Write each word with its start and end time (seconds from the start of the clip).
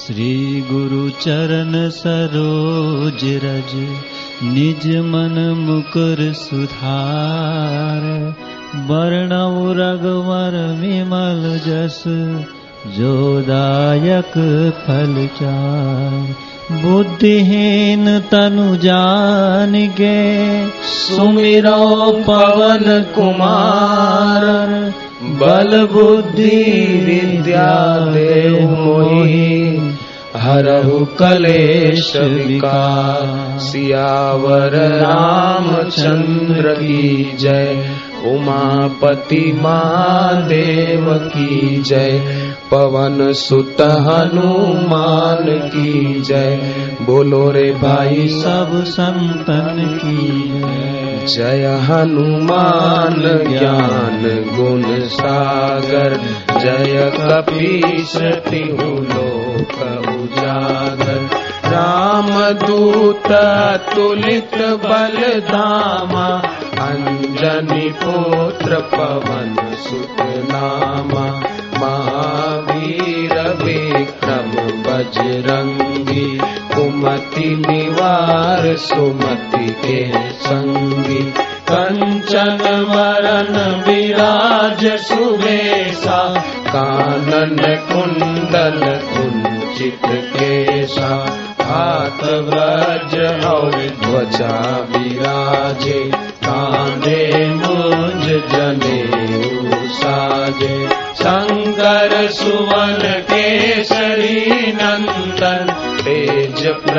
श्री 0.00 0.64
गुरु 0.70 1.10
चरण 1.10 1.72
सरोज 1.90 3.24
रज 3.44 3.72
निज 4.44 4.86
मन 4.96 5.34
मुकुर 5.58 6.32
सुधार। 6.32 8.06
वर्णव 8.90 9.56
रघुवर 9.72 10.56
विमल 10.80 11.42
जस 11.66 12.04
जोदायक 12.98 14.32
फल 14.78 15.26
चार। 15.26 16.34
बुद्धिहीन 16.82 18.18
तनु 18.18 18.76
जान 18.76 19.86
के 20.00 20.16
सुमिरो 20.68 22.12
पवन 22.12 23.04
कुमार। 23.14 24.92
बल 25.22 25.88
बुद्धि 25.92 26.60
विद्या 27.06 27.98
देव 27.98 28.70
मोहि 28.70 29.79
हरहु 30.36 31.04
कलेश 31.04 32.16
विकार। 32.16 33.58
सियावर 33.58 34.70
रामचंद्र 34.74 36.74
की 36.74 37.36
जय। 37.36 37.90
उमापति 38.24 39.58
महादेव 39.62 41.14
की 41.14 41.82
जय। 41.82 42.38
पवन 42.70 43.32
सुत 43.32 43.76
हनुमान 43.80 45.68
की 45.68 46.20
जय। 46.20 46.74
बोलो 47.02 47.50
रे 47.50 47.72
भाई 47.72 48.28
सब 48.28 48.84
संतन 48.84 50.00
की 50.04 50.58
जय। 50.58 50.99
जय 51.26 51.86
हनुमान 51.88 53.22
ज्ञान 53.48 54.22
गुण 54.56 55.08
सागर, 55.08 56.20
जय 56.58 57.12
कपीश 57.16 58.16
तिहु 58.16 58.88
लोक 58.94 59.76
उजागर। 60.08 61.28
राम 61.66 62.30
दूत 62.54 63.32
तुलित 63.94 64.54
बल 64.54 65.40
धामा 65.40 66.28
अंजनी 66.86 67.88
पुत्र 67.90 68.74
पवन 68.74 69.56
सुत 69.76 70.16
नामा 70.20 71.26
महावीर 71.80 73.34
विक्रम 73.62 74.50
बजरंगी 74.82 76.59
कुमति 76.74 77.64
निवार 77.68 78.76
सुमति 78.76 79.66
के 79.66 80.30
संगी। 80.32 81.32
कंचन 81.72 82.58
वरन 82.88 83.84
विराज 83.86 84.86
सुवेशा। 85.00 86.40
कानन 86.66 87.58
कुंडल 87.92 88.80
कुंचित 89.12 90.00
केशा। 90.06 91.36
हाथ 91.62 92.24
व्रज 92.24 93.44
और 93.44 93.70
ध्वजा 94.02 94.88
विराजे 94.90 96.29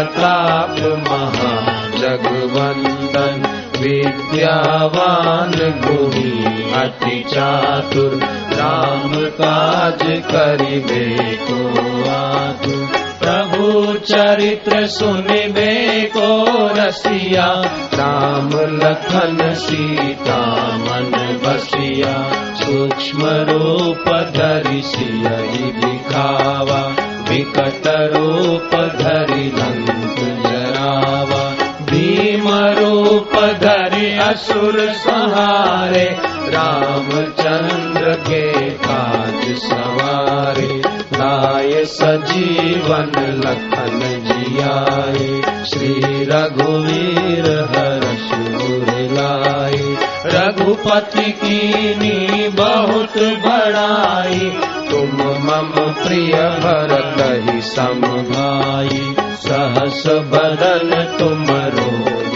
प्रताप 0.02 0.76
महा 0.80 1.76
जगवंदन 1.98 3.42
विद्यावान 3.82 5.52
गुणी, 5.86 6.72
अति 6.72 7.24
चातुर, 7.34 8.20
राम 8.54 9.12
काज 9.16 10.04
करिबे 10.04 11.38
को 11.42 11.70
आतुर। 12.12 12.88
प्रभु 13.22 13.94
चरित्र 13.94 14.88
सुनिबे 14.88 16.02
को 16.18 16.46
रसिया, 16.76 17.48
राम 17.94 18.50
लखन 18.54 19.54
सीता 19.54 20.68
मन 20.78 21.40
बसिया, 21.46 22.32
सूक्ष्म 22.56 23.20
रूप 23.24 24.10
धरि 24.10 24.82
दिखावा। 25.72 27.01
विकट 27.32 27.88
रूप 28.14 28.74
धरि 29.02 29.44
लंक 29.58 30.18
जरावा 30.46 31.44
भीम 31.92 32.48
रूप 32.80 33.36
धरि 33.62 34.12
असुर 34.28 34.80
सहारे 35.04 36.06
रामचंद्र 36.56 38.14
के 38.28 38.46
काज 38.86 39.44
सवारे 39.64 40.68
लाय 41.18 41.84
सजीवन 41.94 43.12
लखन 43.46 44.00
जियाए 44.28 45.30
श्री 45.72 45.94
रघुवीर 46.32 47.50
हर्ष 47.76 48.30
लाए 49.16 49.80
रघुपति 50.36 51.32
की 51.44 52.50
बहुत 52.58 53.18
बड़ाई 53.46 54.50
तुम 54.92 55.18
मम 55.52 55.94
प्रिय 56.04 56.34
भरत 56.34 57.50
ही 57.50 57.62
सम 57.62 58.02
भाई 58.02 59.16
सहस 59.20 60.04
बदन 60.08 61.18
तुम 61.20 61.44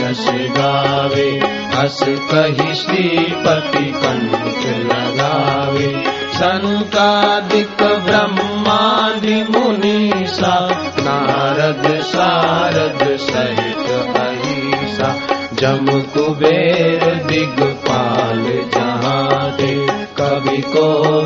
यश 0.05 0.25
गावे। 0.29 1.41
हस 1.75 1.99
कही 2.03 2.73
श्रीपति 2.75 3.83
कंठ 3.83 4.65
लगावे। 4.65 6.03
संकादिक 6.33 7.83
ब्रह्मादि 7.83 9.45
मुनीसा 9.49 10.69
नारद 10.99 12.01
सारद 12.01 13.17
सहित 13.17 14.15
अहिसा। 14.15 15.15
जम 15.53 15.85
कुबेर 15.85 17.15
दिगपाल 17.15 18.69
जहाँ 18.73 19.51
दे 19.51 19.87
कवि 19.89 20.57
को 20.57 21.21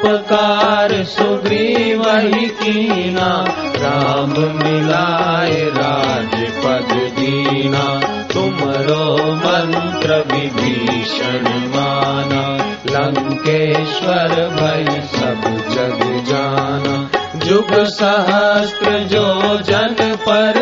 उपकार 0.00 1.04
सुग्रीव 1.04 2.02
ही 2.08 2.46
कीना। 2.46 3.44
राम 3.76 4.30
मिलाए 4.30 5.60
राजपद 5.62 6.88
दीना। 6.92 8.00
तुमरो 8.32 9.34
मंत्र 9.34 10.24
विभीषण 10.34 11.48
माना। 11.48 12.56
लंकेश्वर 12.86 14.28
भय 14.28 15.08
सब 15.12 15.40
जग 15.70 16.24
जाना। 16.24 17.10
जुग 17.36 17.84
सहस्त्र 17.84 18.98
जो 18.98 19.58
जन 19.58 20.16
पर 20.28 20.60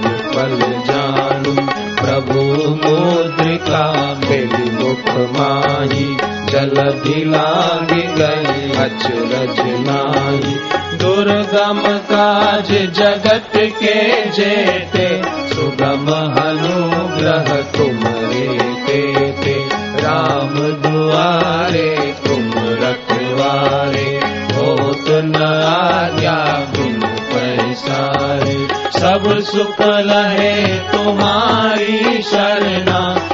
बेली 5.14 5.22
मुख 5.22 5.38
माही 5.38 6.16
जल 6.50 6.74
दिलाग 7.04 7.92
गई 7.92 8.70
अचरज 8.72 9.60
नाही। 9.60 10.54
दुर्गम 10.96 11.82
काज 11.86 12.70
जगत 12.72 13.52
के 13.56 14.30
जेते 14.30 15.22
सुगम 15.54 16.06
अनुग्रह 16.42 17.62
तुमरे 17.62 18.58
ते 18.86 19.68
राम 20.00 20.54
दुआरे 20.54 22.14
तुम 22.26 22.50
रखवारे 22.56 24.20
होत 24.56 25.08
न 25.08 25.42
आज्ञा 25.66 26.36
बिन 26.76 27.00
पैसारे 27.04 28.68
सब 29.00 29.40
सुख 29.40 29.80
लहे 29.80 30.78
तुम्हारी 30.92 32.22
शरणा 32.22 33.31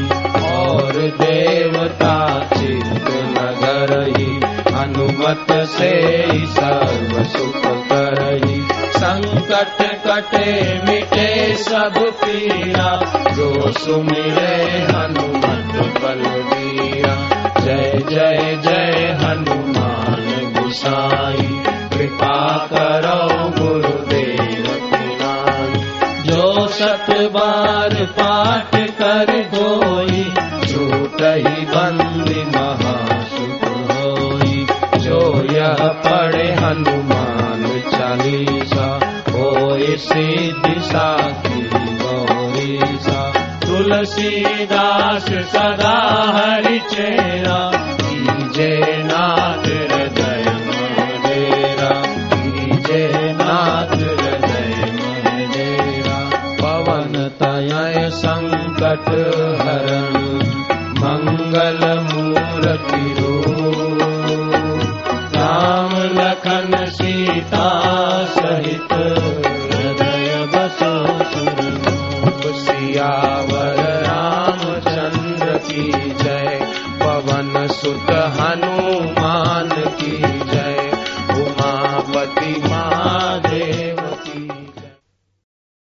और 0.51 0.93
देवता 1.21 2.17
चित्त 2.53 3.09
नगर 3.37 3.95
ही 4.17 4.29
अनुमत 4.83 5.53
से 5.77 5.93
सर्व 6.59 7.23
सुख 7.37 7.62
करही 7.93 8.61
संकट 9.01 9.83
कटे 10.06 10.53
मिटे 10.89 11.31
सब 11.65 11.99
पीरा 12.25 12.93
जो 13.37 13.51
सुमिरे 13.81 14.55
हनुमत 14.93 15.75
बलवीरा 16.03 16.24
गौरीसा 42.02 43.32
तुलसीदास 43.67 45.25
सदा 45.25 45.96
हरि 46.37 46.79
चेरा 46.79 47.70
जय 48.56 49.02
नाथ 49.06 49.67
हृदय 49.67 50.44
मेरा 51.26 51.91
जय 52.88 53.37
नाथ 53.41 53.94
हृदय 53.94 54.75
मेरा 55.56 56.19
पवन 56.61 57.31
तय 57.43 58.11
संकट 58.12 59.08
हरण। 59.62 60.25
मंगल 60.99 61.82
मूर्ति 62.00 63.14
राम 65.37 65.91
लखन 65.96 66.87
सीता 66.87 67.69
सहित 68.25 68.94
सियावर 72.94 73.76
रामचंद्र 74.06 75.58
की 75.58 75.93
जय। 76.14 76.58
पवन 77.02 77.69
सुत 77.69 78.11
हनुमान 78.11 78.74